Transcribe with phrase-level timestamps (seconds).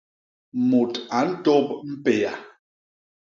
[0.69, 2.31] Mut a ntôp mpéa.